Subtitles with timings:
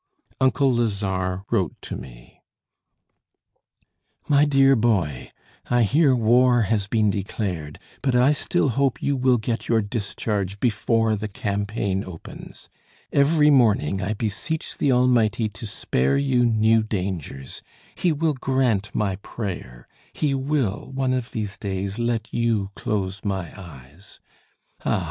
[0.39, 2.41] Uncle Lazare wrote to me:
[4.27, 5.29] "My Dear Boy,
[5.69, 10.59] I hear war has been declared; but I still hope you will get your discharge
[10.59, 12.67] before the campaign opens.
[13.13, 17.61] Every morning I beseech the Almighty to spare you new dangers;
[17.93, 23.53] He will grant my prayer; He will, one of these days, let you close my
[23.55, 24.19] eyes.
[24.83, 24.99] "Ah!